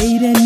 Aiden. 0.00 0.39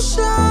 伤。 0.00 0.47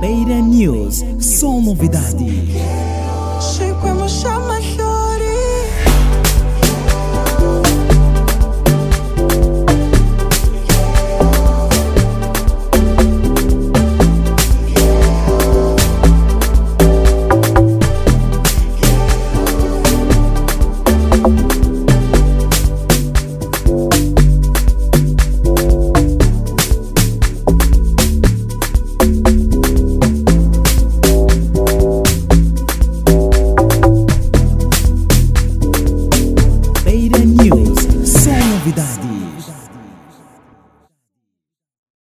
Beira 0.00 0.40
News, 0.40 1.04
som 1.20 1.60
novidade. 1.62 2.24